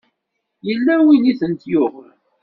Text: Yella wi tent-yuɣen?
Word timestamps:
Yella 0.67 0.95
wi 1.03 1.31
tent-yuɣen? 1.39 2.13